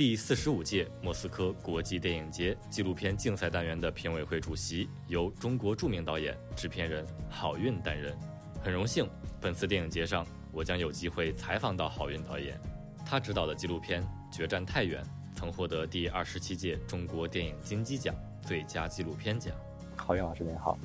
[0.00, 8.16] 第四十五届莫斯科国际电影节纪录片竞赛单元的评委会主席由中国著名导演、制片人郝运担任。
[8.62, 9.06] 很荣幸，
[9.42, 12.58] 本次电影节上我将有机会采访到郝运导演。
[13.04, 14.02] 他执导的纪录片
[14.34, 19.54] 《决战太原》曾获得第二十七届中国电影金鸡奖最佳纪录片奖。
[19.94, 20.78] 郝运老师您好，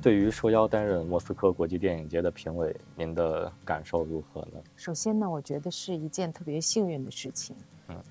[0.00, 4.62] 对于受邀担任莫斯科国际电影节的评委，您的感受如何呢？
[4.76, 7.56] 首先呢，我觉得是一件特别幸运的事情。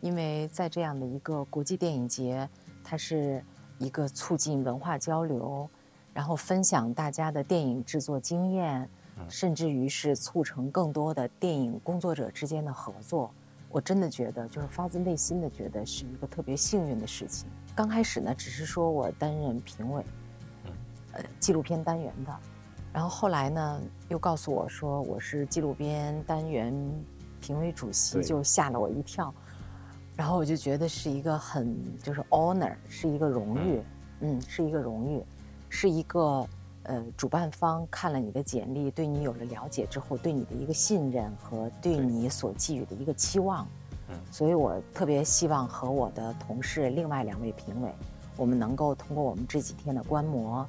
[0.02, 2.48] 因为在这样的一个国际电影节，
[2.84, 3.44] 它是
[3.78, 5.70] 一个促进文化交流，
[6.14, 8.90] 然后分享大家的电影制作经验，
[9.28, 13.32] 甚至于是促成更多的电影工作者之间的合作。
[13.72, 17.48] 我真的觉得，就是发自内心的觉得是一个特别幸运的事情。
[17.76, 20.04] 刚开始呢，只是说我担任评委，
[21.12, 22.36] 呃，纪录片单元的，
[22.92, 26.74] 然后后来呢，又告诉我说我是纪录片单元
[27.40, 29.32] 评委主席，就吓了我一跳。
[30.20, 31.74] 然后我就觉得是一个很
[32.04, 33.82] 就是 honor，是一个荣誉，
[34.20, 35.24] 嗯，是一个荣誉，
[35.70, 36.46] 是一个
[36.84, 43.66] 呃主办方看了你的简历，对你有了了解之后，对你的一个信任和对你所寄予的一个期望，
[44.10, 47.90] 嗯，所以我特别希望和我的同事另外两位评委，
[48.36, 50.68] 我们能够通过我们这几天的观摩，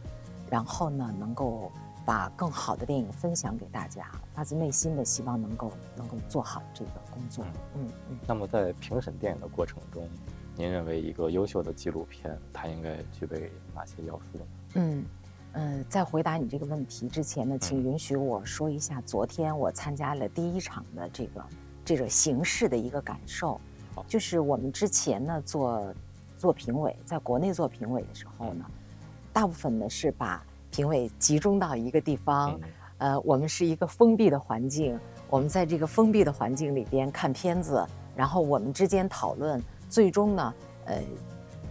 [0.48, 1.72] 然后呢能够。
[2.04, 7.44] 把更好的电影分享给大家，发自内心的希望能够能够做好这个工作。
[7.76, 8.18] 嗯嗯。
[8.26, 10.08] 那么在评审电影的过程中，
[10.56, 14.44] 您认为一个优秀的纪录片它应该具备哪些要素呢？
[14.74, 15.04] 嗯
[15.52, 21.44] 嗯，在回答你这个问题之前呢，请允许我说一下昨天我参加了第一场的这个
[21.84, 23.60] 这个形式的一个感受。
[23.94, 25.94] 好，就是我们之前呢做
[26.38, 28.64] 做评委，在国内做评委的时候呢，
[29.32, 30.44] 大部分呢是把。
[30.70, 32.58] 评委集中到一个地方，
[32.98, 40.54] 呃，我们是一个封闭的环境，我们在这个封闭的环境里边看片子，然后我们之间讨论，最终呢，
[40.86, 41.02] 呃，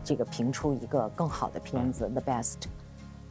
[0.03, 2.57] 这个评出一个更好的片子，the best。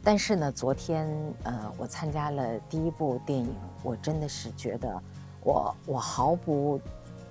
[0.01, 1.07] 但是呢，昨天
[1.43, 3.53] 呃，我参加了第一部电影，
[3.83, 5.01] 我真的是觉得，
[5.43, 6.81] 我我毫不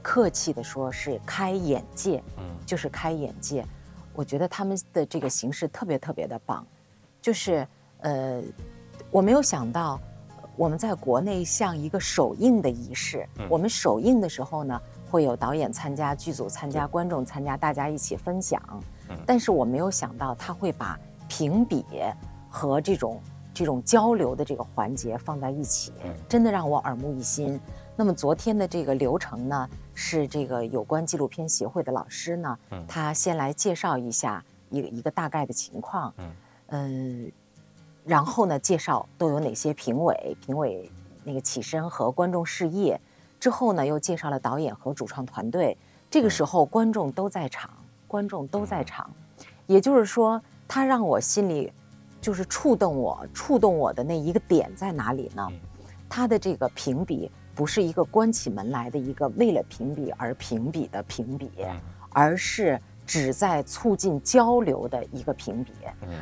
[0.00, 3.66] 客气的说，是开眼界，嗯，就是开眼界。
[4.14, 6.64] 我觉得他们的这个形式特别特别的棒，
[7.20, 7.66] 就是。
[8.00, 8.42] 呃，
[9.10, 10.00] 我没有想到，
[10.56, 13.26] 我们在国内像一个首映的仪式。
[13.48, 18.60] 我们首映的时候呢，会有导演参加、剧组参加、观众参加，大家一起分享。
[19.26, 20.98] 但是我没有想到，他会把
[21.28, 21.84] 评比
[22.48, 23.20] 和这种
[23.52, 25.92] 这种交流的这个环节放在一起，
[26.28, 27.58] 真的让我耳目一新。
[27.96, 36.14] 那么昨天的这个流程呢，是这个有关纪录片协会的老师呢，他先来介绍一下一个一个大概的情况。
[36.68, 37.32] 嗯。
[38.08, 40.90] 然后呢，介绍都有哪些评委，评委
[41.24, 42.96] 那个起身和观众示意，
[43.38, 45.76] 之后呢，又介绍了导演和主创团队。
[46.10, 47.68] 这个时候，观众都在场，
[48.06, 49.10] 观众都在场，
[49.66, 51.70] 也就是说，他让我心里
[52.18, 55.46] 就是触动我，触动我的那一个点在哪里呢？
[56.08, 61.50] 他的这个评比不是一个关起门来的一个为了评比而评比的评比，
[62.08, 65.72] 而是旨在促进交流的一个评比。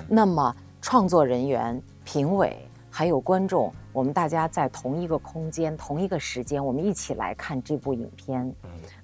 [0.08, 0.52] 那么。
[0.88, 2.56] 创作人员、评委
[2.88, 8.54] 还有观众，我们大家在同一个空间、同一个时间，我们一起来看这部影片。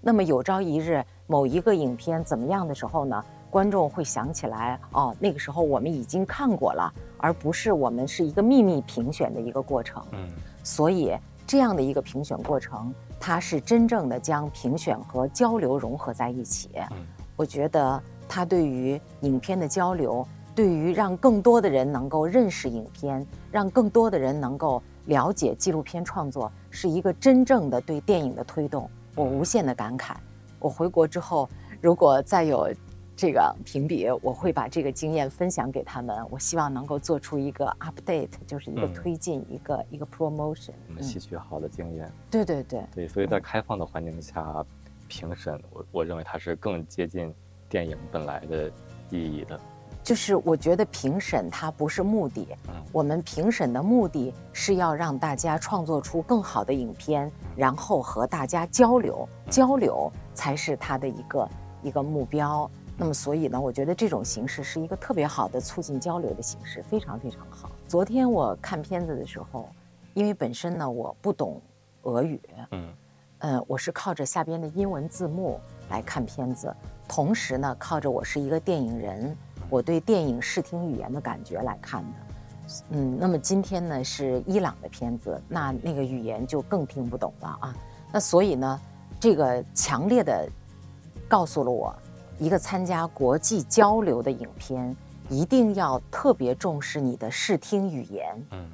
[0.00, 3.24] 那么有朝一日某一个影片怎么样的时候呢？
[3.50, 6.88] 观众会想起来，哦，那个时候我们已经看过了，
[7.18, 10.00] 而不是我们是一个秘密评选的一个过程。
[10.12, 10.28] 嗯，
[10.62, 11.12] 所以
[11.48, 16.70] 这样的一个评选过程，它是真正的将评选和交流融合在一起。
[16.92, 17.04] 嗯，
[17.34, 20.24] 我觉得它对于影片的交流。
[20.54, 28.88] 对于让更多的人能够认识影片，让更多的人能够了解纪录片创作，是一个真正的对电影的推动。
[29.14, 30.14] 我无限的感慨。
[30.58, 31.48] 我回国之后，
[31.80, 32.72] 如果再有
[33.16, 36.16] 这个评比，我会把这个经验分享给他们。
[36.30, 40.72] 我希望能够做出一个 update，就是一个推进，一个一个 promotion。
[40.88, 42.10] 我们吸取好的经验。
[42.30, 42.84] 对对对。
[42.94, 44.64] 对，所以在开放的环境下
[45.08, 47.34] 评审，我我认为它是更接近
[47.68, 48.70] 电影本来的
[49.10, 49.58] 意义的。
[50.02, 52.48] 就是我觉得评审它不是目的，
[52.90, 61.48] 我们评审的目的是要让大家创作出更好的影片，然后和大家交流，交流才是它的一个
[61.82, 62.68] 一个目标。
[62.96, 67.70] 那么所以呢，我觉得这种形式是一个特别好的促进交流的形式，非常非常好。
[67.86, 69.68] 昨天我看片子的时候，
[70.14, 71.60] 因为本身呢我不懂
[72.02, 72.40] 俄语，
[72.72, 72.92] 嗯，
[73.38, 75.60] 呃，我是靠着下边的英文字幕
[75.90, 76.74] 来看片子，
[77.08, 79.36] 同时呢靠着我是一个电影人。
[79.72, 82.18] 我对电影视听语言的感觉来看的，
[82.90, 87.74] 嗯，那么今天呢是伊朗的片子，那那个语言就更听不懂了啊。
[88.12, 88.78] 那所以呢，
[89.18, 90.46] 这个强烈的
[91.26, 91.96] 告诉了我，
[92.38, 94.94] 一个参加国际交流的影片，
[95.30, 98.46] 一定要特别重视你的视听语言。
[98.50, 98.70] 嗯，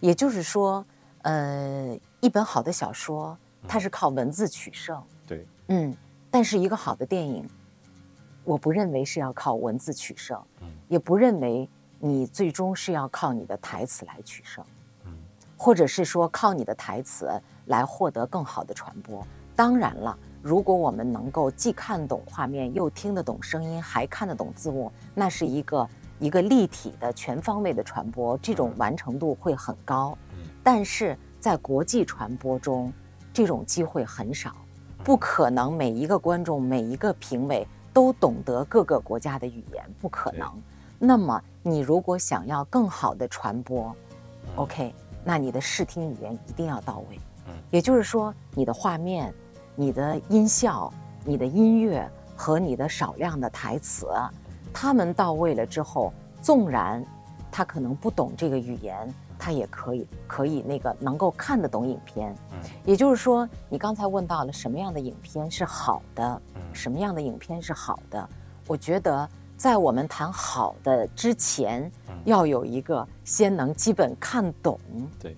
[0.00, 0.84] 也就是说，
[1.22, 3.38] 呃，一本好的小说，
[3.68, 5.00] 它是靠文字取胜。
[5.28, 5.96] 对，嗯，
[6.28, 7.48] 但是一个好的电影，
[8.50, 10.36] 我不认为是要靠文字取胜，
[10.88, 11.70] 也不认为
[12.00, 14.64] 你最终是要靠你的台词来取胜，
[15.56, 17.30] 或者是说靠你的台词
[17.66, 19.24] 来获得更好的传播。
[19.54, 20.18] 当然了。
[20.42, 25.88] 如果我们能够既看懂画面，又听得懂声音，还看得懂字幕，那是一个
[26.18, 30.16] 一个立体的、全方位的传播，这种完成度会很高。
[30.62, 32.90] 但是在国际传播中，
[33.34, 34.56] 这种机会很少，
[35.04, 40.50] 不可能每一个观众、每一个评委都懂得各个国家的语言，不可能。
[40.98, 43.94] 那么，你如果想要更好的传播
[44.56, 44.94] ，OK，
[45.24, 47.18] 那你的视听语言一定要到位。
[47.70, 49.32] 也就是说，你的画面。
[49.76, 50.92] 你的音效、
[51.24, 52.06] 你的音乐
[52.36, 54.08] 和你的少量的台词，
[54.74, 57.02] 他们到位了之后，纵然
[57.50, 62.36] 他可能不懂这个语言，他也可以可以那个能够看得懂影片。
[62.52, 66.42] 嗯，也就是说，你刚才问到了什么样的影片是好的，
[66.72, 68.28] 什么样的影片是好的？
[68.66, 71.90] 我觉得在我们谈好的之前，
[72.24, 74.78] 要有一个先能基本看懂，
[75.18, 75.34] 对，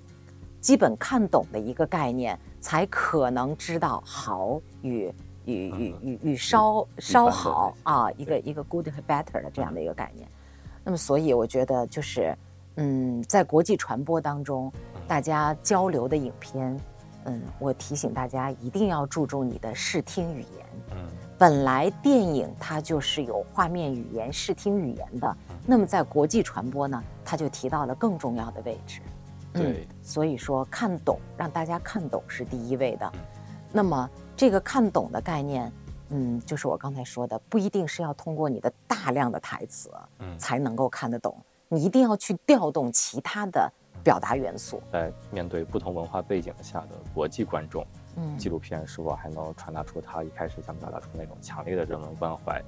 [0.61, 2.39] 基本看懂的一个概念。
[2.63, 5.13] 才可能知道好与
[5.47, 10.29] 与与与与稍稍好啊，一个一个 good 和 better 的这样的一个概念。
[10.85, 12.33] 那么，所以我觉得就是，
[12.77, 14.73] 嗯，在国际传播当中，
[15.07, 16.79] 大家交流的影片，
[17.25, 20.67] 嗯，我提醒大家一定要注重你的视听语言。
[20.93, 20.97] 嗯，
[21.39, 25.37] 本来电影它就是有画面语言、视听语言的，
[25.67, 29.01] 那么在国际传播呢，它就提到了更重要的位置。
[29.53, 33.13] 对，所以说看懂，让大家看懂是第一位的。
[33.71, 35.71] 那么这个看懂的概念，
[36.09, 39.91] 嗯，就是我刚才说的，不一定是要通过你的大量的台词，
[40.21, 41.37] 嗯，才能够看得懂。
[41.73, 43.73] 你一定要去调动其他的
[44.05, 44.83] 表达元素。
[44.93, 47.87] 在面对不同文化背景下的国际观众，
[48.17, 52.63] 嗯，纪录片是否还能传达出他一开始想表达出那种强烈的人文关怀？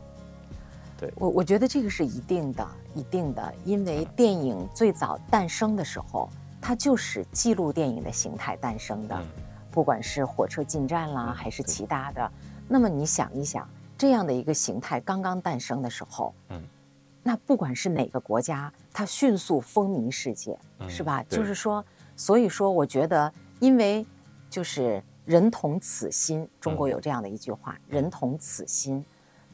[0.98, 6.30] 对我，我觉得这个是一定的，一定的，因为电影最早诞生的时候。
[6.66, 9.22] 它就是记录电影的形态诞生的，
[9.70, 12.32] 不管是火车进站啦，还是其他的。
[12.66, 13.68] 那么你想一想，
[13.98, 16.62] 这样的一个形态刚刚诞生的时候，嗯，
[17.24, 20.56] 那不管是哪个国家，它迅速风靡世界，
[20.86, 21.24] 是吧？
[21.28, 21.84] 就是说，
[22.14, 24.06] 所以说，我觉得，因为
[24.48, 29.04] 就是人同此心，中国有这样的一句话，人同此心。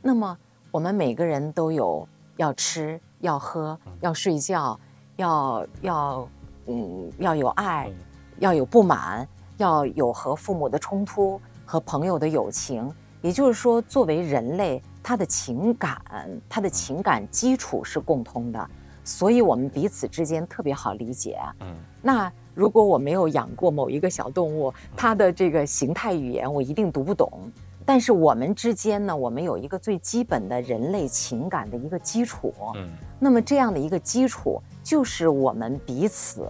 [0.03, 0.37] 那么
[0.71, 2.07] 我们每个人都有
[2.37, 4.79] 要吃、要喝、要睡觉、
[5.17, 6.29] 要要。
[6.67, 7.91] 嗯，要有爱，
[8.39, 9.27] 要有不满，
[9.57, 12.89] 要有和父母的冲突，和朋友的友情。
[13.23, 16.01] 也就是说，作为人类，他的情感，
[16.49, 18.71] 他的情感基础是共通的，
[19.05, 21.39] 所以我们彼此之间特别好理解。
[21.61, 27.51] 嗯，那如果我没有养过某一个小动物，它的这个形态语言我一定读不懂。
[27.87, 32.55] 但是我们之间呢，我们有一个最基本的人类情感的一个基础。
[32.77, 32.89] 嗯，
[33.19, 34.63] 那么这样的一个基础。
[34.83, 36.47] 就是我们彼此，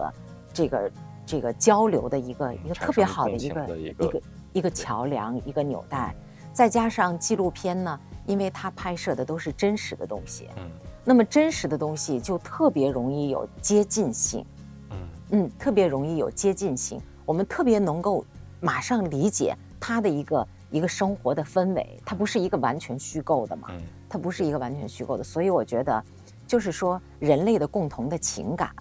[0.53, 0.91] 这个
[1.25, 4.21] 这个交流的一个一个特别好的一个一个
[4.53, 6.15] 一个桥梁，一个纽带。
[6.53, 10.69] 再加上纪录片呢，因为它拍摄的都是真实的东西，嗯，
[11.03, 14.45] 那么真实的东西就特别容易有接近性，
[14.89, 14.97] 嗯。
[15.31, 17.01] 嗯，特别容易有接近性。
[17.25, 18.25] 我们特别能够
[18.59, 23.69] 马上理解它的一个一个生活的氛围，它不是一个完全虚构的嘛，
[24.09, 26.03] 它不是一个完全虚构的，所以我觉得。
[26.47, 28.75] 就是说，人类的共同的情感，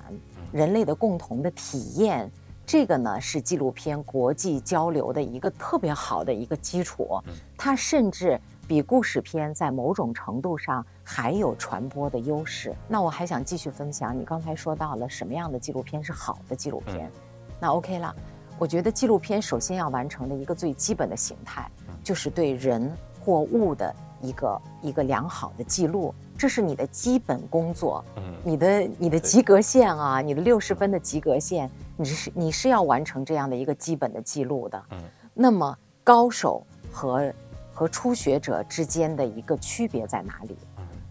[0.51, 2.29] 人类的共同的体验，
[2.67, 7.23] 这个呢是纪录片国际交流的一个特别好的一个基础。
[7.57, 8.41] 它甚至
[8.71, 12.73] 比故事片在某种程度上还有传播的优势。
[12.87, 17.11] 那我还想继续分享，你刚才说到了什么样的纪录片是好的纪录片？
[17.59, 18.15] 那 OK 了，
[18.61, 21.69] 我觉得纪录片首先要完成的一个最基本的形态，
[22.05, 22.89] 就是对人
[23.25, 26.15] 或物的一个一个良好的记录。
[26.39, 35.03] 这是你的基本工作，嗯，你的你的及格线啊，你的六十分的及格线，你是你是要完成这样的一个基本的记录的，嗯。
[35.35, 37.33] 那么高手和
[37.73, 40.57] 和初学者之间的一个区别在哪里？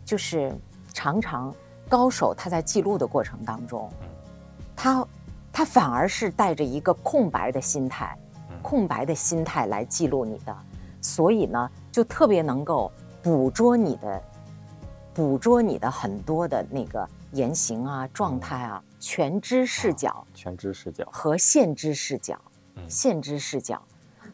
[0.06, 0.54] 就是
[0.94, 1.54] 常常
[1.88, 3.92] 高手他在记录的过程当中，
[4.76, 5.08] 他
[5.52, 8.18] 他反而是带着一个空白的心态，
[8.62, 10.56] 空白的心态来记录你的，
[11.02, 14.22] 所以呢，就特别能够捕捉你的。
[15.12, 22.40] 捕捉你的很多的那个言行啊、状态啊，全知视角、全知视角和现知视角、
[22.88, 23.82] 现知视角。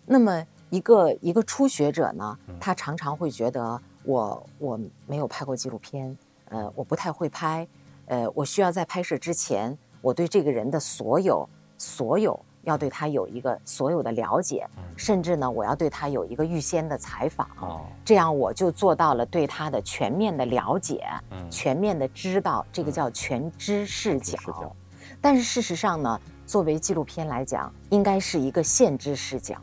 [0.05, 4.77] 那么一个一个初学者呢，他常常会觉得我我
[5.07, 6.17] 没有拍过纪录片，
[6.49, 7.65] 呃，我不太会拍，
[8.07, 14.67] 呃，我需要在拍摄之前，我对这个人的所有所有要对他有一个所有的了解，
[14.97, 17.47] 甚至呢，我要对他有一个预先的采访，
[18.03, 21.07] 这样我就做到了对他的全面的了解，
[21.49, 24.37] 全面的知道，这个叫全知视角。
[25.21, 29.55] 但是事实上呢，作为纪录片来讲，应该是一个限知视角，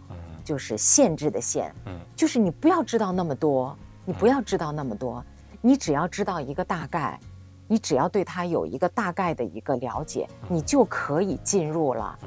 [0.42, 1.72] 就是限制的限，
[2.14, 3.76] 就是你不要知道那么多。
[4.04, 5.24] 你不要知道那么多，
[5.60, 7.16] 你只要知道一个大概，
[7.68, 12.18] 你只要对他有一个大概的一个了解，你就可以进入了。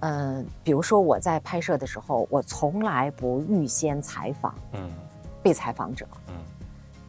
[0.00, 4.90] 嗯，比如说我在拍摄的时候，我从来不预先采访，嗯，
[5.40, 6.34] 被采访者，嗯，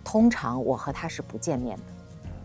[0.04, 1.84] 通常我和他是不见面的，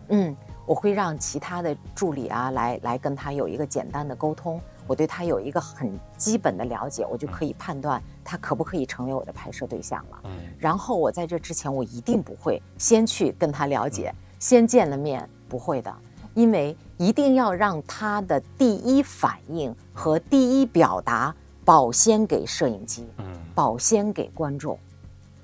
[0.09, 4.59] 嗯，我会让其他的助理啊来来跟他有一个简单的沟通。
[4.91, 10.19] 我对他有一个很基本的了解，我就可以判断他可不可以成为我的拍摄对象了。
[10.25, 15.95] 嗯，然后我在这之前，我一定不会先去跟他了解，先见了面不会的，
[16.33, 21.33] 因为一定要让他的第一反应和第一表达
[21.63, 24.77] 保鲜给摄影机，嗯，保鲜给观众，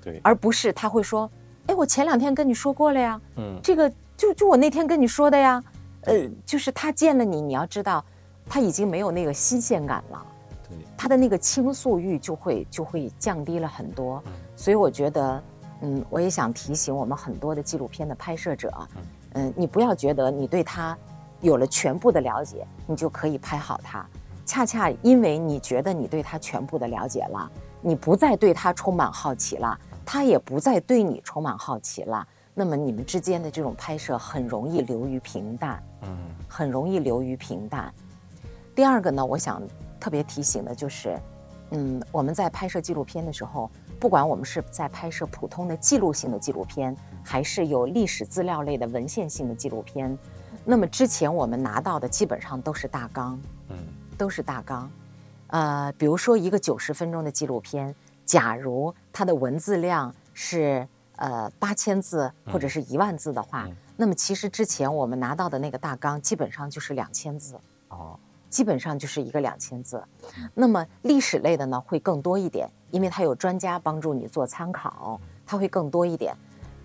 [0.04, 1.30] 对，而不是他会说，
[1.68, 5.64] 哎，我前两天跟你说过了呀，嗯，这个就就我那天跟你说的呀，
[6.02, 8.04] 呃，就是他见了你，你要知道。
[8.48, 10.26] 他已经没有那个新鲜感了，
[10.68, 14.22] 对，他的那个倾诉欲就会就会降低了很多，
[14.56, 15.42] 所以我觉得，
[15.82, 18.72] 嗯，我也想提醒我们很多的纪录片的拍摄者，
[19.34, 20.96] 嗯，你不要觉得你对他
[21.40, 24.04] 有了全部的了解，你就可以拍好他，
[24.46, 27.50] 恰恰因为你觉得你对他全部的了解了，
[27.82, 36.08] 你不再对他充满好奇了，他也不再对你充满好奇了，那么你们之间的这种拍摄很容易流于平淡，嗯，
[36.48, 37.92] 很容易流于平淡。
[38.78, 39.60] 第二个呢，我想
[39.98, 41.20] 特别提醒的就是，
[41.72, 43.68] 嗯，我们在拍摄纪录片的时候，
[43.98, 50.16] 不管我们是在拍摄普通的记录性的纪录片，还是有历史资料类的文献性的纪录片，
[50.64, 53.36] 那么之前我们拿到的基本上都是大纲，
[53.68, 53.76] 嗯，
[54.16, 54.88] 都是大纲。
[55.48, 57.92] 呃，比如说一个九十分钟的纪录片，
[58.24, 67.58] 假如它的文字量是呃八千字或者是一万字的话，那么其实之前我们拿到的那个大纲基本上就是两千字。
[67.88, 68.16] 哦。
[68.48, 70.02] 基本上就是一个两千字，
[70.54, 76.34] 那么历史类的呢会更多一点，因为它有专家帮助你做参考，它会更多一点。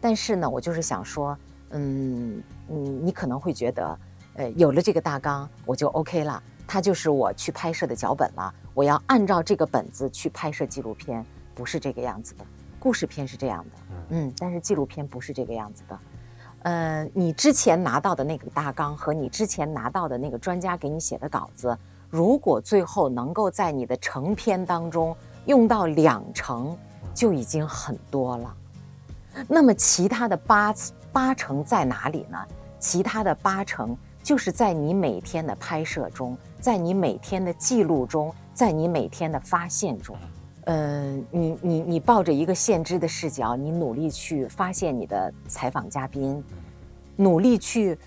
[0.01, 1.38] 但是呢，我就是想说，
[1.70, 4.00] 嗯嗯，你可能会觉得，
[4.36, 12.46] 呃，有了这个大纲我就 OK 了，它就是我去拍摄的脚本了，我要按照这个本子去拍摄纪录片，不是这个样子的。
[12.79, 13.72] 故事片是这样的，
[14.10, 15.98] 嗯，但是纪录片不是这个样子的。
[16.63, 21.77] 呃，你之前拿到的那个大纲和你之前拿到的那个专家给你写的稿子，
[22.10, 25.15] 如果最后能够在你的成片当中
[25.46, 26.77] 用到两成，
[27.13, 28.55] 就已经很多了。
[29.48, 30.74] 那么其他的八
[31.12, 32.38] 八成在哪里呢？
[32.79, 40.15] 其他的八成就是在你每天的拍摄中，在你每天的记录中，在你每天的发现中。
[40.65, 46.41] 呃，你你你抱着一个先知的视角，你努力去发现你的采访嘉宾，
[47.17, 47.98] 努力去，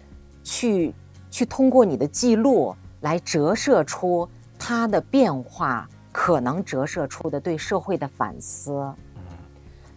[0.43, 0.95] 去
[1.31, 4.27] 去通过你的记录来折射出
[4.59, 8.91] 他的变化，可能折射出的对社会的反思，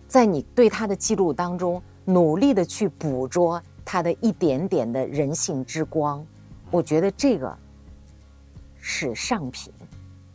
[0.08, 6.26] 在你对他的记录当中，努力的去捕捉他的一点点的人性之光，
[6.72, 7.58] 我觉得这个
[8.82, 9.72] 是上品。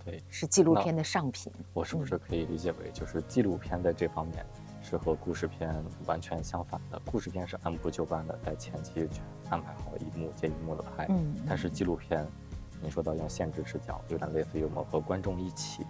[0.04, 1.50] 对，是纪录片的上品。
[1.72, 4.44] 我是不是可以理解为，就是纪录片在这方面
[4.82, 7.00] 是和故事片完全相反的？
[7.10, 11.06] 故事片是按部就班的，在前期去安排好一幕接一幕的拍。
[11.08, 11.34] 嗯。
[11.48, 12.26] 但是纪录片，
[12.82, 15.86] 你说到用限制视角，有点类似于我们和观众一起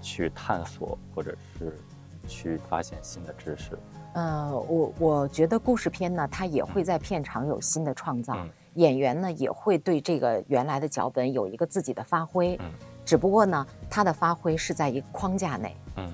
[0.00, 1.78] 去探索，或者是
[2.26, 3.78] 去发现新的知识。
[4.14, 8.36] 呃，我我觉得故事片呢，它也会在片场有新的创造，
[8.74, 12.56] 演员呢也会对这个原来的脚本有一个自己的发挥。
[12.56, 12.72] 嗯。
[13.04, 16.10] 只不过呢，他的发挥是在一个框架内，嗯，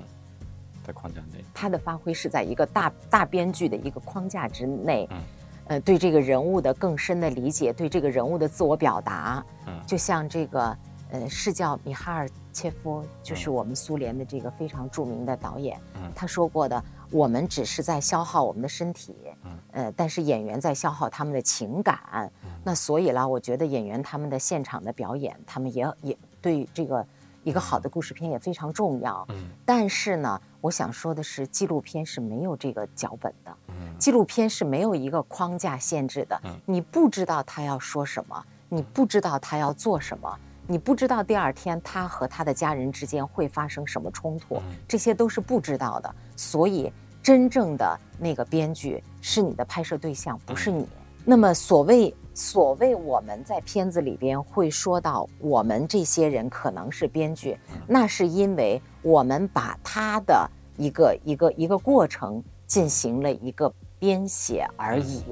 [0.85, 5.19] 在框架内，他的发挥是在一个大大编剧的一个框架之内，嗯，
[5.67, 10.77] 呃，对这个人物的更深的理解，对这个人物的自我表达，嗯，就像这个，
[11.11, 19.15] 呃，是叫米哈尔切夫，就是我们苏联的这个非常著名的导演，嗯，他说过的，我们只是在消耗我们的身体，
[19.45, 22.33] 嗯，呃，但是演员在消耗他们的情感，
[22.65, 26.19] 那所以啦，我觉得演员他们的现场的表演，他们也也。
[26.49, 27.07] 对这个
[27.45, 29.23] 一个好的故事片也非常重要。
[29.29, 29.37] 嗯，
[29.67, 33.55] 但是呢，我想说的是，纪录片是没有这个脚本的。
[33.69, 36.41] 嗯，纪录片是没有一个框架限制的。
[36.45, 46.15] 嗯，你不知道他要说什么，你不知道他要做什么，你不知道第二天他和他的家人之间会发生什么冲突，这些都是不知道的。
[46.35, 46.91] 所以
[47.23, 50.89] 真正的那个编剧是你的拍摄对象，不是你。
[51.31, 57.55] 那么所谓所谓我们在片子里边会说到我们这些人可能是编剧，
[57.87, 65.23] 那是因为我们把他的一个一个一个过程进行了一个编写而已，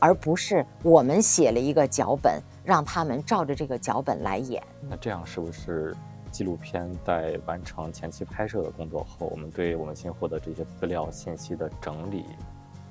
[0.00, 4.60] 而不是我们写了一个脚本，让他们照着这个脚本来演。
[4.90, 5.94] 那这样是不是？
[6.32, 12.24] 纪录片在完成前期拍摄的工作后，我们对我们新获得这些资料信息的整理，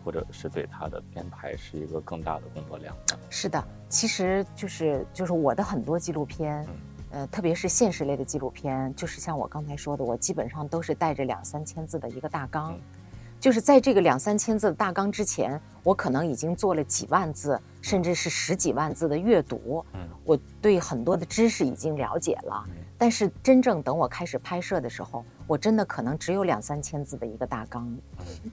[0.04, 2.96] 或者是对它的编排，是一个更大的工作量。
[3.30, 6.68] 是的，其实就是就是我的很多纪录片，
[7.12, 12.78] 呃，特别是现实类的纪录片，就是像我刚才说的，我基本上都是带着两三千字的一个大纲，
[13.40, 19.86] 就是在这个两三千字的大纲之前，我可能已经做了几万字，甚至是十几万字的阅读，
[20.24, 22.66] 我对很多的知识已经了解了。
[23.04, 27.94] 但是真正等我开始拍摄的时候，我真的可能只有两三千字的一个大纲。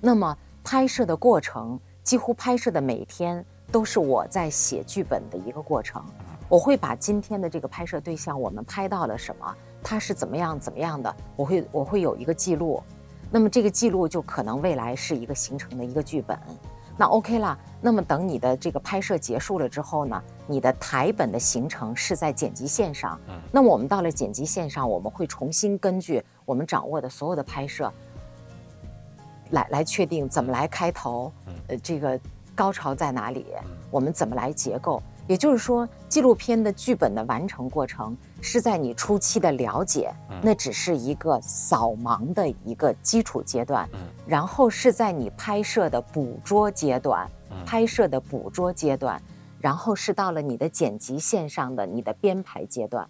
[0.01, 6.05] 那么拍摄的过程，几乎拍摄的每天都是我在写剧本的一个过程。
[6.49, 9.55] 我会把今天的这个拍摄对象，我们拍到了什么，
[9.85, 12.83] 他是怎么样怎么样的，我会我会有一个记录。
[13.31, 16.37] 那么这个记录就可能未来是一个形成的一个剧本。
[17.01, 17.59] 那 OK 了。
[17.81, 23.19] 那么等你的这个拍摄结束了之后呢，你的台本的形成是在剪辑线上。
[23.27, 23.41] 嗯。
[23.51, 27.91] 那么我们到了剪辑线上，我们会重新根据我们掌握的所有的拍摄，
[29.53, 31.33] 来来确定怎么来开头，
[31.69, 32.21] 呃，这个
[32.55, 33.47] 高潮在哪里，
[33.91, 35.03] 我们怎么来结构。
[35.31, 43.89] 也就是说，纪录片的剧本的完成过程是在你初期的了解，那只是一个扫盲的一个基础阶段，
[44.27, 47.31] 然后是在你拍摄的捕捉阶段，
[47.65, 49.23] 拍摄的捕捉阶段，
[49.61, 53.09] 然后是到了你的剪辑线上的你的编排阶段，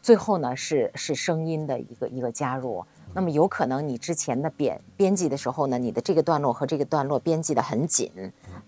[0.00, 2.86] 最后呢是是声音的一个一个加入。
[3.16, 8.12] 那么有可能你之前的编编辑的时候呢，你的这个段落和这个段落编辑的很紧，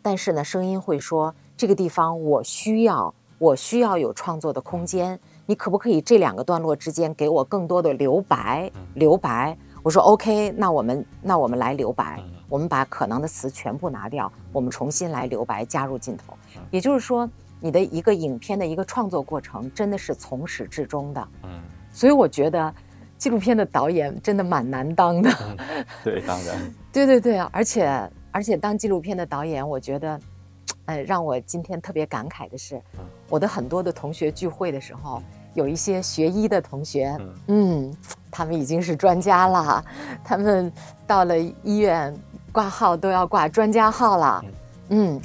[0.00, 8.72] 但是呢，声音会说这个地方我需要我需要有创作的空间，你可不可以这两个段落之间给我更多的留白？
[8.94, 9.55] 留白？
[9.83, 12.18] 我说 OK，那我们那我们来留白，
[12.49, 16.33] 我们把可能的词全部拿掉，我们重新来留白，加入镜头。
[16.70, 17.29] 也就是说，
[17.61, 21.29] 你的一个影片的一个创作过程真的是从始至终的。
[21.42, 21.51] 嗯，
[21.92, 22.75] 所以我觉得。
[23.18, 25.31] 纪录片的导演真的蛮难当的，
[26.04, 26.57] 对，当然，
[26.92, 27.50] 对对对啊！
[27.52, 30.20] 而且而且当纪录片的导演，我觉得，
[30.87, 32.81] 呃，让我今天特别感慨的是，
[33.28, 35.20] 我的很多的同学聚会的时候，
[35.54, 37.92] 有一些学医的同学，嗯，
[38.31, 39.85] 他们已经是专家了，
[40.22, 40.72] 他们
[41.07, 42.14] 到了医院
[42.52, 44.44] 挂号都要挂专家号了，
[44.90, 45.20] 嗯，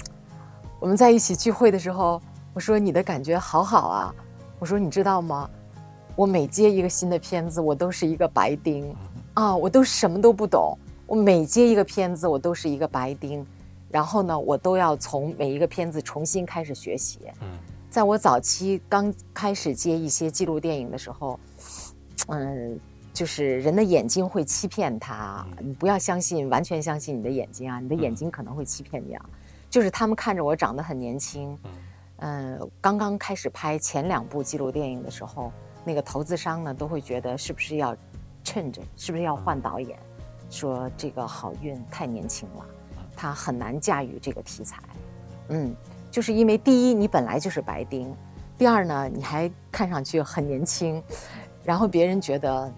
[0.80, 2.20] 我们在一起聚会的时候，
[2.54, 4.16] 我说你的感觉好好啊，
[4.58, 5.48] 我说你知道吗？
[6.16, 8.96] 我每接一个新的片子，我都是一个白丁，
[9.34, 10.78] 啊，我都什么都不懂。
[11.08, 13.46] 我每接一个片子，我都是一个白丁，
[13.90, 17.20] 然后呢，我都要从每一个片子重新开始学习。
[17.42, 17.48] 嗯，
[17.90, 21.40] 在我早期刚开始接一些记录电影的时候，
[22.28, 22.80] 嗯，
[23.12, 29.26] 就是人的眼睛会欺骗他，你不要相信，完全相信你的眼睛啊，你的眼睛可能会欺骗你啊。
[29.68, 31.58] 就是他们看着我长得很年轻，
[32.18, 35.52] 嗯，刚刚开始拍前两部记录电影的时候。
[35.86, 37.96] 那个投资商呢，都会觉得是不是要
[38.44, 39.98] 趁着，是不是要换导演？
[40.50, 42.66] 说这个好运太年轻了，
[43.16, 44.78] 他很难驾驭这个题材。
[45.50, 45.76] 嗯，
[46.12, 48.14] 就是因为第一，你本来就是白丁；
[48.58, 51.02] 第二呢，你还看上去很年轻，
[51.64, 52.72] 然后别人觉得，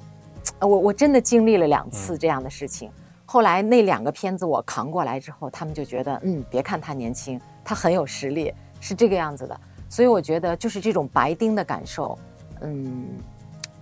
[0.62, 2.90] 我我真的经历了两次这样的事情。
[3.26, 9.60] 后来那两个片子我扛过来之后，他们就觉得，嗯，别看他年轻，他很有实力，是这个样子的。
[9.90, 12.18] 所以我觉得，就是这种白丁的感受。
[12.62, 13.08] 嗯，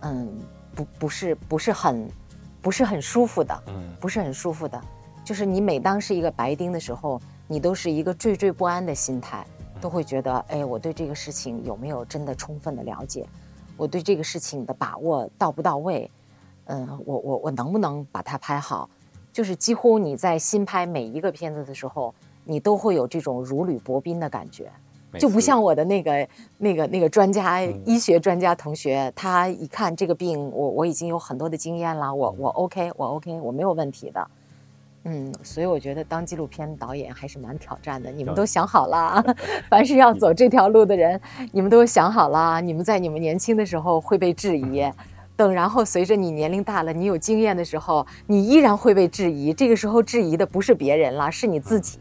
[0.02, 0.40] 嗯，
[0.76, 2.10] 不，不是，不是很，
[2.62, 4.82] 不是很舒服的，嗯，不是很舒服的，
[5.24, 9.46] 就是你每当是一个白丁的时候，你都是一个惴惴不安的心态，
[9.80, 13.26] 都会觉得，哎，我对这个事情有没有真的充分的了解？
[13.76, 16.10] 我对这个事情的把握到不到位？
[16.66, 18.90] 嗯，我我我能不能把它拍好？
[19.32, 24.72] 就是几乎你在新拍每一个片子的时候，你都会有这种如履薄冰的感觉。
[25.19, 34.28] 就不像我的那个、那个、那个专家、医学专家同学，他一看这个病，我我已经有很多的经验了，我我 OK，我 OK，我没有问题的。
[35.06, 38.10] 嗯，所以我觉得当纪录片导演还是蛮挑战的。
[38.10, 39.21] 你们都想好了，
[39.69, 41.19] 凡是要走这条路的人，
[41.52, 42.62] 你们都想好了。
[42.62, 44.89] 你们在你们年轻的时候会被质疑，
[45.36, 49.52] 等然后随着你年龄大了，你有经验的时候，你依然会被质疑。
[49.54, 51.99] 这个时候质疑的不是别人了，是你自己。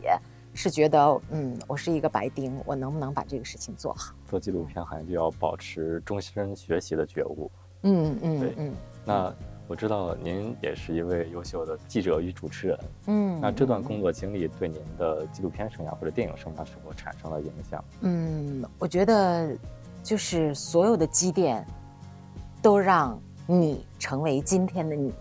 [0.55, 4.15] 是觉得，嗯，我是一个白丁，我能不能把这个事情做好？
[4.29, 7.51] 做纪录片好像就要保持终身学习的觉悟。
[7.83, 8.75] 嗯嗯，对，嗯。
[9.05, 9.35] 那
[9.67, 17.83] 我知道您也是一位优秀的记者与主持人，嗯，那这段工作经历对您的纪录片生涯或者电影生涯是否产生了影响？
[18.03, 19.57] 嗯，我觉得
[20.03, 21.67] 就是所有的积淀
[22.61, 25.13] 都让你成为今天的你，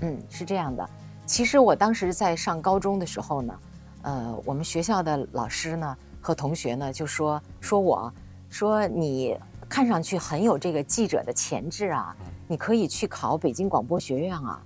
[0.00, 0.86] 嗯，是这样的。
[1.24, 3.58] 其实我当时在上高中的时候呢，
[4.04, 8.12] 呃，我们学校的老师呢和同学呢就说说我
[8.48, 9.36] 说你
[9.68, 12.14] 看上去很有这个记者的潜质啊。
[12.46, 14.60] 你可以去考北京广播学院啊！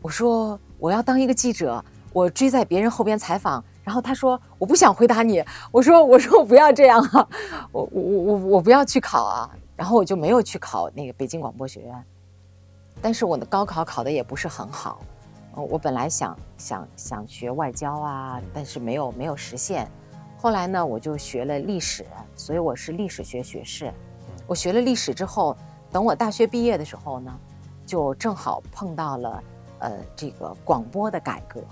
[0.00, 3.62] 我说我要当一个记者，我追在别人后边采访。
[3.82, 5.44] 然后他说我不想回答你。
[5.72, 7.28] 我说我说我不要这样啊！
[7.72, 9.50] 我我我我不要去考啊！
[9.74, 12.04] 然后我就没有去考那个北京广播学院。
[13.02, 15.00] 但是我的高考考的也不是很好。
[15.54, 19.90] 我本来想想想学外交啊，但是没有没有实现。
[20.36, 23.92] 后来呢，我就学了历史，所以我是历史学学士。
[24.46, 25.56] 我学了历史之后。
[25.90, 27.34] 等我大学毕业的时候呢，
[27.86, 29.42] 就正好碰到了，
[29.78, 31.62] 呃，这个广播的改革。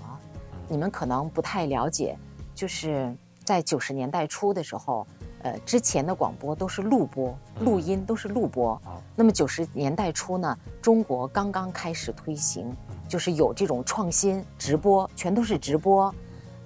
[0.67, 2.17] 你们可能不太了解，
[2.55, 5.05] 就是在九十年代初的时候，
[5.43, 8.81] 呃，之前的广播都是录播、录音，都是录播。
[9.15, 12.75] 那么九十年代初呢，中国刚刚开始推行，
[13.07, 16.13] 就是有这种创新直播，全都是直播。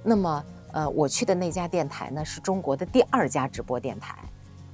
[0.04, 4.18] 那么，呃，我去的那家电台呢，是中国的第二家直播电台，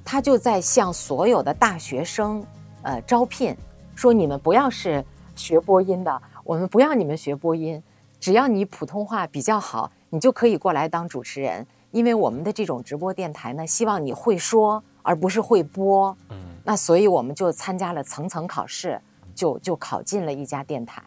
[0.05, 2.43] 他就在向所有的大学生。
[2.83, 3.55] 呃，招聘
[3.95, 5.03] 说你们不要是
[5.35, 7.81] 学播音的，我们不要你们学播音，
[8.19, 11.67] 只要你普通话比较好，你就可以过来当主持人。
[11.91, 16.15] 因为我们的这种直播电台呢，希望你会说，而不是会播。
[16.29, 19.01] 嗯，那所以我们就参加了层层考试，
[19.33, 21.01] 就就考进了一家电台，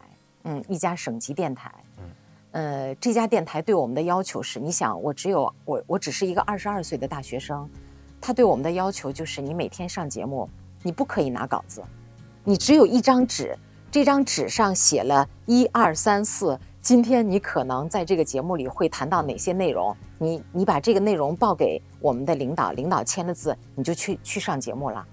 [0.45, 1.73] 嗯，一家省级电台。
[1.99, 2.05] 嗯，
[2.53, 7.69] 呃，这家电台对我们的要求是，你想，我只有我，我只是一个二十二岁的大学生，
[8.21, 10.49] 他对我们的要求就是，你每天上节目。
[10.83, 11.83] 你不可以拿稿子，
[12.43, 13.55] 你只有一张纸，
[13.91, 19.95] 这张纸上写了一二三四，今天你可能在这个节目里会谈到哪些内容？
[20.17, 25.07] 你你把这个内容报给我们的领导，领导签了字，你就去去上节目了。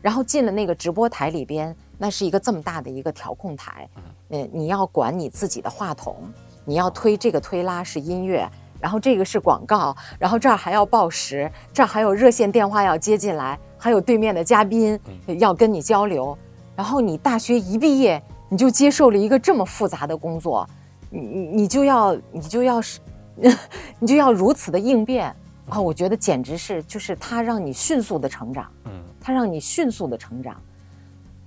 [0.00, 3.88] 然后进了那个直播台里边，那是一个这么大的一个调控台，
[4.30, 6.16] 嗯，你要管你自己的话筒，
[6.64, 8.44] 你要推这个推拉是音乐，
[8.80, 13.56] 然后这个是广告，然后这儿还要报时，这儿还有热线电话要接进来。
[13.78, 14.98] 还有对面的嘉宾
[15.38, 16.36] 要跟你交流，
[16.74, 20.68] 然后你大学一毕业你就接受了一个这么复杂的工作，
[21.08, 22.98] 你你你就要你就要是，
[24.00, 25.32] 你就要如此的应变。
[25.68, 25.80] 啊！
[25.80, 30.60] 我觉得简直是就是它让你迅速的成长，嗯，它让你迅速的成长，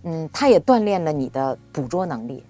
[0.05, 2.43] 嗯，它也锻炼了你的捕捉能力，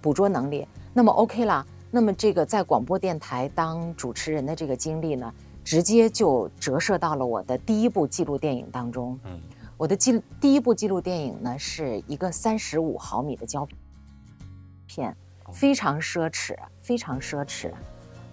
[0.00, 0.66] 捕捉能力。
[0.92, 5.32] 那么 OK 啦，那么这个在广播电台当主持人的这个经历呢？
[5.64, 9.18] 直接就折射到了我的第一部纪录电影当中。
[9.24, 9.40] 嗯，
[9.78, 13.66] 我的记第一部纪录电影呢，是一个三十五毫米的胶
[14.86, 15.16] 片，
[15.52, 17.72] 非常奢侈，非常奢侈。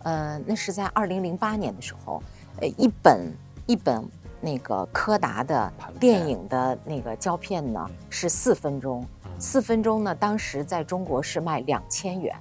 [0.04, 2.22] 呃，那是在二零零八年的时候，
[2.60, 3.32] 呃，一本
[3.66, 4.04] 一本
[4.42, 9.06] 那个柯达的电影的那个胶片呢，是四分钟，
[9.38, 12.36] 四分钟呢，当时在中国是卖两千元，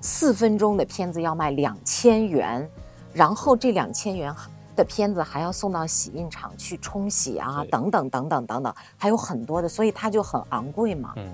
[0.00, 2.66] 四分钟的片子要卖两千元。
[3.12, 4.34] 然后这两千元
[4.74, 11.12] 的片子还要送到洗印厂去冲洗啊，等等等等等等，还有很多的，所以它就很昂贵嘛。
[11.16, 11.24] 嗯。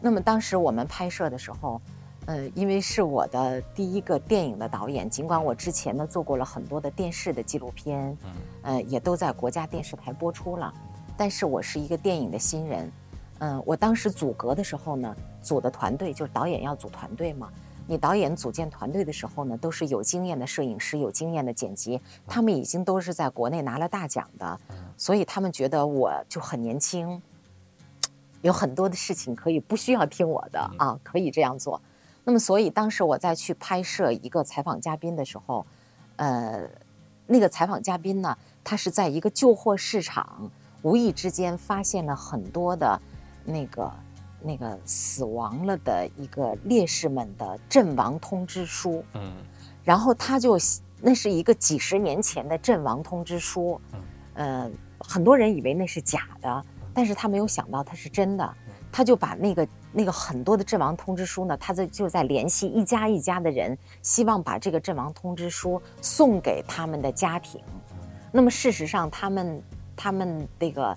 [0.00, 1.80] 那么当时我们拍摄的时候，
[2.26, 8.32] 呃，因为是我的第一个电影的导演，尽管我之前呢做过了很多的电视的纪录片，嗯，
[8.62, 10.72] 呃，也都在国家电视台播出了，
[11.16, 12.92] 但是我是一个电影的新人，
[13.40, 17.50] 嗯，我当时组阁的时候呢，组的团队就是导演要组团队嘛。
[17.86, 24.58] 你导演组建团队的时候呢，都是有经验的摄影师，有经验的剪辑，他们已经都是在国内拿了大奖的，
[24.96, 27.20] 所以他们觉得我就很年轻，
[28.40, 31.78] 有很多的事情可以不需要听我的啊，可以这样做。
[32.24, 35.64] 那么，所以当时我在去拍摄一个采访嘉宾的时候，
[36.16, 36.68] 呃，
[37.26, 40.50] 那个采访嘉宾呢，他是在一个旧货市场，
[40.82, 43.00] 无意之间发现了很多的
[43.44, 43.92] 那个。
[44.46, 49.32] 那个死亡了的一个烈士们的阵亡通知书，嗯，
[49.82, 50.58] 然后他就
[51.00, 53.80] 那是一个几十年前的阵亡通知书，
[54.34, 58.54] 嗯，很多人以为那是假的，但是他没有想到它是真的，
[58.94, 67.60] 他就把那个那个很多的阵亡通知书呢，他在就在联系一家一家的人，希望把这个阵亡通知书送给他们的家庭。
[68.30, 69.62] 那么事实上，他们
[69.96, 70.96] 他们这个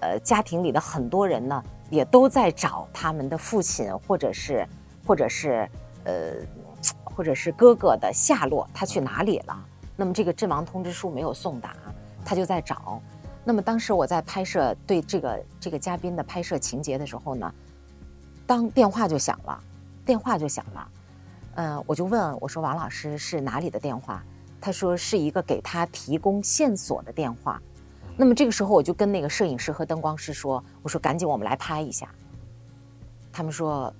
[0.00, 1.62] 呃家庭里的很多人呢。
[1.88, 4.66] 也都在找他们的父亲，或者是，
[5.06, 5.70] 或者是，
[6.02, 6.32] 呃，
[7.04, 9.56] 或者是哥哥的下落，他去哪里了？
[9.94, 11.76] 那么这个阵亡通知书没有送达，
[12.24, 13.00] 他就在找。
[13.48, 17.54] 那么当时我在拍摄对这个这个嘉宾的拍摄情节的时候呢，
[18.44, 19.62] 当电话就响了，
[20.04, 20.88] 电话就响了，
[21.54, 24.20] 嗯，我就问我说王老师是哪里的电话？
[24.60, 27.62] 他说是一个给他提供线索的电话。
[28.16, 32.08] 那么这个时候我就跟那个摄影师和灯光师说，我说赶紧我们来拍一下。
[33.32, 33.94] 他们说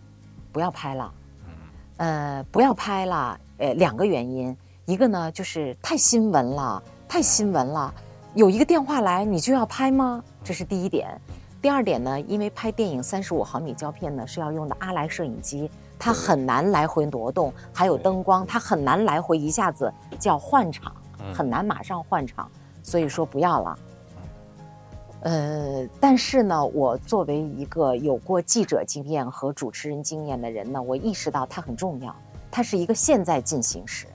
[0.51, 1.15] 不要拍了，
[1.99, 4.57] 呃，不要拍了，呃，两个原因，
[4.87, 7.95] 一个呢就是太新闻了，太新闻了，
[8.37, 10.23] 有一个电话来你就要拍吗？
[10.45, 11.19] 这是第一点。
[11.63, 20.95] 第二点呢，因为拍电影三十五毫米胶片呢是要用的阿莱摄影机，它很难来回挪动，还有灯光，它很难来回一下子叫换场，
[21.33, 22.47] 很难马上换场，
[22.83, 23.79] 所以说不要了。
[25.23, 32.15] 呃，但是呢，我作为一个有过记者经验和主持人经验的人呢，我意识到它很重要，
[32.51, 34.07] 它是一个现在进行时。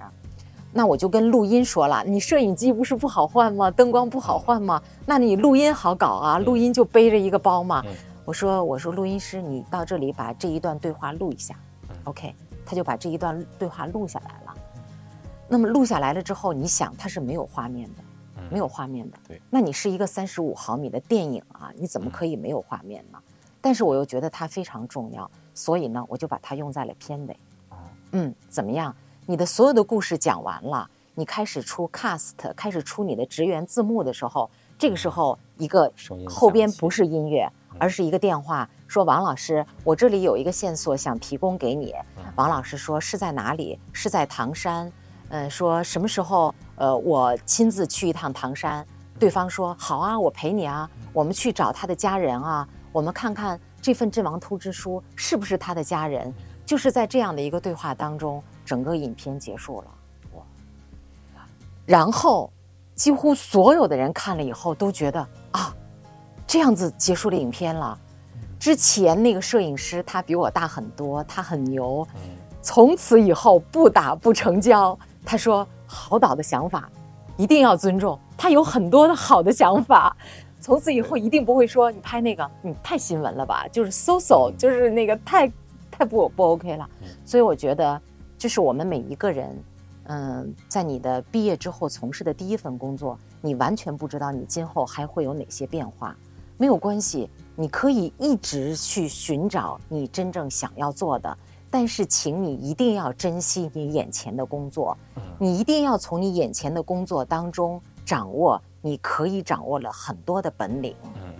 [0.73, 3.69] 那我就跟录音说了，你摄影机不是不好换吗？
[3.71, 4.81] 灯光不好换吗？
[5.05, 7.83] 那你录音好搞啊，录音就背着一个包嘛。
[8.23, 11.55] 我说我说录音师，你到这里把这一段对话录一下
[12.05, 12.33] ，OK，
[12.65, 14.53] 他就把这一段对话录下来了。
[15.49, 18.03] 那么录下来了之后，你想它是没有画面的，
[18.49, 19.17] 没有画面的。
[19.27, 23.17] 对，那你是一个三十五毫米的电影啊，你怎么可以没有画面呢？
[23.59, 27.37] 但是我又觉得它非常重要，所以呢，我就把它用在了片尾。
[28.13, 28.95] 嗯，怎么样？
[29.27, 35.91] 你的所有的故事讲完了，你开始出 cast，开始出你的职员字幕的时候，这个时候一个
[36.27, 41.93] 后边不是音乐，而是一个电话，说王老师，我这里有一个线索想提供给你。
[42.35, 43.79] 王老师说是在哪里？
[43.93, 44.91] 是在唐山。
[45.29, 46.53] 嗯，说什么时候？
[46.75, 48.85] 呃，我亲自去一趟唐山。
[49.19, 56.33] 对方说好啊，我陪你啊，我们去找他的家人啊，我们看看这份阵亡通知书是不是他的家人。
[56.65, 58.41] 就是在这样的一个对话当中。
[58.65, 59.87] 整个影片结束了，
[60.35, 60.43] 哇！
[61.85, 62.51] 然后，
[62.95, 65.19] 几乎所有的人看了以后都觉得
[65.51, 65.73] 啊，
[66.45, 67.97] 这样子结束了影片了。
[68.59, 72.07] 之前那个摄影师他比我大很多，他很牛。
[72.61, 74.97] 从此以后不打不成交。
[75.25, 76.89] 他说好导的想法
[77.37, 80.15] 一定要尊重，他有很多的好的想法。
[80.59, 85.51] 从此以后一定不会说你拍那个你太新闻了吧，就是 so so，就是那个太
[85.89, 86.87] 太不不 OK 了。
[87.25, 87.99] 所以我觉得。
[88.41, 89.55] 这是我们每一个人，
[90.05, 96.17] 嗯，在你的毕业之后从事的第一份工作，你完全不知道你今后还会有哪些变化。
[96.57, 101.37] 没有关系，你可以一直去寻找你真正想要做的，
[101.69, 104.97] 但是请你一定要珍惜你眼前的工作，
[105.37, 110.95] 你一定要从你眼前的工作当中掌握你可以掌握了很多的本领。
[111.13, 111.31] 嗯，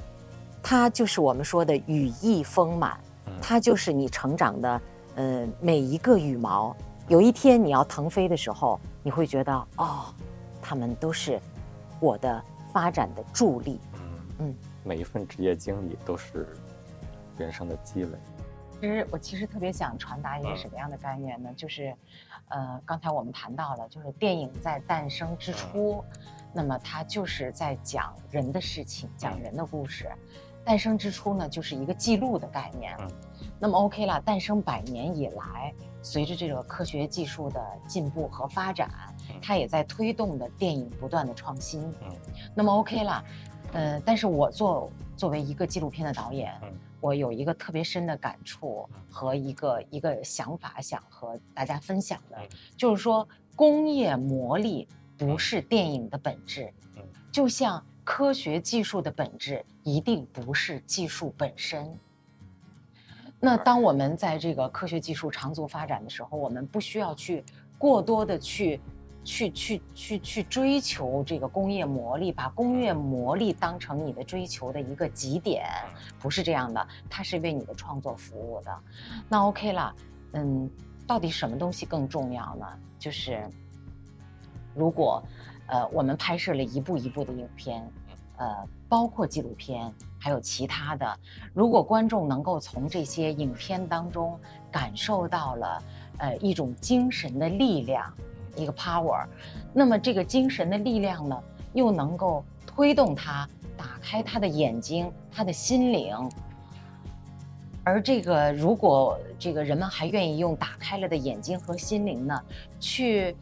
[0.61, 2.95] 它就是我们说的羽翼丰满，
[3.41, 4.81] 它就是你成长的，
[5.15, 6.77] 呃，每一个羽毛。
[7.11, 10.05] 有一天你要腾飞的时候，你会觉得哦，
[10.61, 11.37] 他们都是
[11.99, 13.81] 我的发展的助力。
[13.95, 14.01] 嗯
[14.39, 16.47] 嗯，每一份职业经历都是
[17.37, 18.17] 人生的积累。
[18.79, 21.49] 其实我其实特别想传达一个什么样的概念呢？
[21.53, 21.93] 就是，
[22.47, 26.01] 呃，刚才我们谈到了，就是电影在诞生之初，
[26.53, 30.09] 那么它就是在讲人的事情，讲人的故事。
[30.63, 32.95] 诞生之初呢，就是一个记录的概念。
[33.59, 38.89] 那么 OK 了，诞生百年以来，随着这个科学技术的进步和发展，
[39.41, 41.81] 它也在推动的电影不断的创新。
[42.01, 42.09] 嗯，
[42.55, 43.23] 那么 OK 了，
[43.73, 46.59] 呃，但是我作作为一个纪录片的导演，
[46.99, 52.37] 我有一个特别深的感触和一个一个想法想和大家分享的，
[52.75, 56.73] 就是说工业魔力不是电影的本质，
[57.31, 57.83] 就像。
[58.03, 61.97] 科学技术的本质一定不是技术本身。
[63.39, 67.43] 那当我们在这个科学技术长足发展的时候，我们不需要去
[67.77, 68.79] 过多的去、
[69.23, 75.65] 去、去、去、去追求这个工业魔力，把工业魔力当成你的追求的一个极点，
[76.19, 78.79] 不是这样的，它是为你的创作服务的。
[79.29, 79.95] 那 OK 了，
[80.33, 80.69] 嗯，
[81.07, 82.67] 到底什么东西更重要呢？
[82.97, 83.47] 就是
[84.75, 85.23] 如果。
[85.71, 87.81] 呃，我们拍摄了一部一部的影片，
[88.35, 91.17] 呃，包括纪录片，还有其他的。
[91.53, 94.37] 如果观众能够从这些影片当中
[94.69, 95.83] 感受到了，
[96.17, 98.13] 呃，一种精神的力量，
[98.57, 99.25] 一个 power，
[99.73, 106.13] 那么这个精神的力量呢，又能够推动他打开他的眼睛，他的心灵。
[107.85, 112.43] 而这个，如果这个人们还愿意用打开了的眼睛和心灵呢，
[112.77, 113.33] 去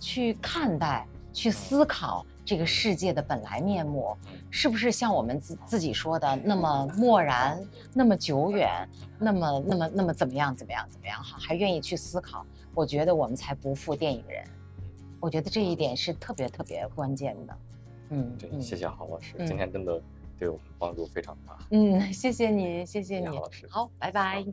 [0.00, 1.06] 去看待。
[1.32, 4.16] 去思考这个世界的本来面目，
[4.50, 7.60] 是不是像我们自自己说的那么漠然、
[7.94, 11.38] 那么久远、那么那么那么怎么样怎么样怎么样哈？
[11.38, 14.44] 还愿意去思考，我觉得我们才不负电影人。
[15.20, 17.56] 我觉得这一点是特别特别关键的。
[18.10, 20.02] 嗯，对，谢谢郝老师，今天真的
[20.38, 21.56] 对我们帮助非常大。
[21.70, 24.44] 嗯，谢谢你，谢谢你，郝老师，好，拜拜。